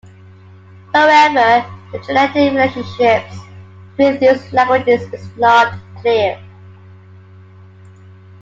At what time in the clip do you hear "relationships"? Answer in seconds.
2.53-3.37